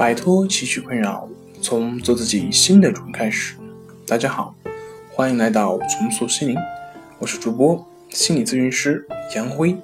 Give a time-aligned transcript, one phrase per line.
[0.00, 1.28] 摆脱情绪困扰，
[1.60, 3.54] 从做自己新的主人开始。
[4.06, 4.54] 大家好，
[5.12, 6.56] 欢迎来到重塑心灵，
[7.18, 9.76] 我是主播心理咨询师杨辉。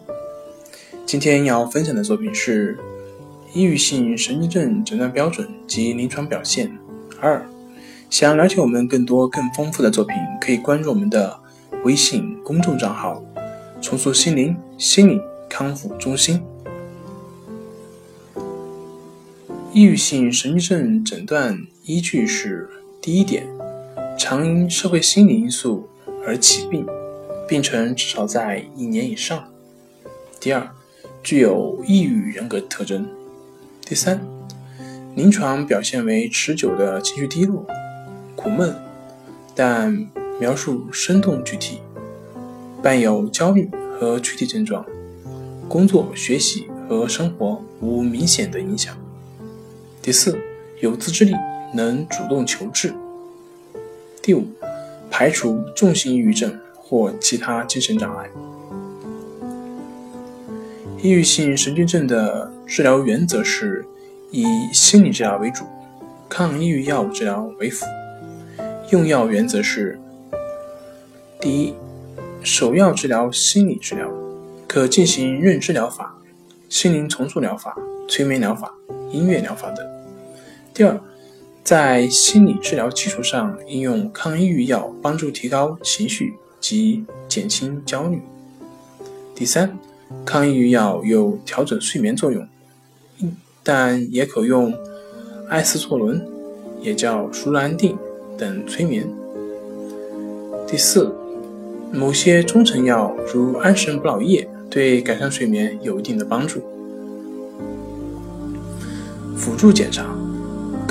[1.04, 2.78] 今天要分享的作品是
[3.52, 6.74] 抑郁性神经症诊断标准及临床表现
[7.20, 7.46] 二。
[8.08, 11.38] 想了解我们更多更丰富的作品，可以关注我们的
[11.84, 13.22] 微信公众账号
[13.82, 16.42] “重塑心灵心理康复中心”。
[19.76, 22.66] 抑郁性神经症诊断依据是：
[22.98, 23.46] 第一点，
[24.18, 25.86] 常因社会心理因素
[26.26, 26.86] 而起病，
[27.46, 29.38] 病程至少在一年以上；
[30.40, 30.66] 第二，
[31.22, 33.04] 具有抑郁人格特征；
[33.84, 34.18] 第三，
[35.14, 37.66] 临床表现为持久的情绪低落、
[38.34, 38.74] 苦闷，
[39.54, 40.08] 但
[40.40, 41.80] 描述生动具体，
[42.82, 43.68] 伴有焦虑
[44.00, 44.82] 和躯体症状，
[45.68, 48.96] 工作、学习和生活无明显的影响。
[50.06, 50.38] 第四，
[50.78, 51.34] 有自制力，
[51.74, 52.94] 能主动求治。
[54.22, 54.46] 第五，
[55.10, 58.30] 排除重型抑郁症或其他精神障碍。
[61.02, 63.84] 抑郁性神经症的治疗原则是
[64.30, 65.64] 以心理治疗为主，
[66.28, 67.84] 抗抑郁药物治疗为辅。
[68.92, 69.98] 用药原则是：
[71.40, 71.74] 第一，
[72.44, 74.08] 首要治疗心理治疗，
[74.68, 76.16] 可进行认知疗法、
[76.68, 77.76] 心灵重塑疗法、
[78.08, 78.72] 催眠疗法、
[79.10, 79.95] 音乐疗法等。
[80.76, 81.00] 第二，
[81.64, 88.20] 在心理治疗基础上应用抗抑郁药，帮助提高情绪及减轻焦虑。
[89.34, 89.78] 第三，
[90.22, 92.46] 抗抑郁药有调整睡眠作用，
[93.62, 94.74] 但也可用
[95.48, 96.22] 艾司唑仑，
[96.82, 97.96] 也叫舒兰定
[98.36, 99.08] 等催眠。
[100.66, 101.10] 第四，
[101.90, 106.60] 某些中成药如安神补脑液对改善睡眠有一定的帮助。
[109.34, 110.15] 辅助检查。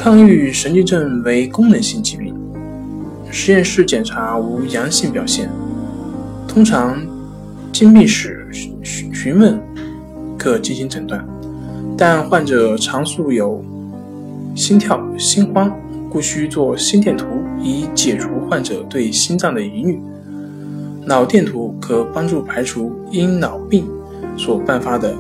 [0.06, 2.32] 抗抑郁神经症为功能性疾病，
[3.32, 5.50] 实验室检查无阳性表现，
[6.48, 7.02] 通常
[7.74, 9.60] 经病史询询问
[10.38, 11.28] 可进行诊断，
[11.98, 13.66] 但患者常素有
[14.54, 15.76] 心跳、心慌，
[16.08, 17.26] 故需做心电图
[17.60, 20.00] 以解除患者对心脏的疑虑。
[21.04, 23.88] 脑电图可帮助排除因脑病
[24.38, 25.16] 所伴发的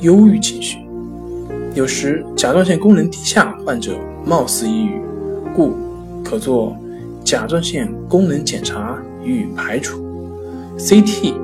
[0.00, 0.78] 忧郁情绪。
[1.74, 3.98] 有时甲状腺功能低下患者。
[4.24, 5.00] 貌似抑郁，
[5.54, 5.74] 故
[6.24, 6.76] 可做
[7.24, 10.02] 甲状腺功能检查予以排除。
[10.78, 11.34] CT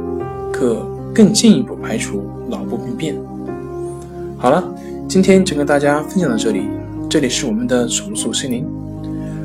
[0.53, 3.15] 可更进一步排除脑部病变。
[4.37, 4.65] 好了，
[5.09, 6.63] 今天就跟大家分享到这里。
[7.11, 8.67] 这里是我们的重塑心灵。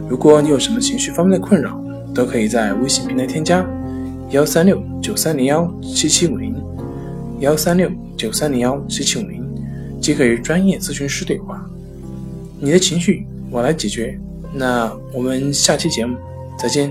[0.10, 1.82] 如果你有什么情绪方面的困扰，
[2.14, 3.66] 都可以在微信平台添加
[4.30, 6.56] 幺三六九三零幺七七五零
[7.40, 9.44] 幺三六九三零幺七七五零，
[10.02, 11.66] 即可与专业咨询师对话。
[12.64, 14.18] 你的情绪我来解决，
[14.54, 16.18] 那我们下期节目
[16.58, 16.90] 再见。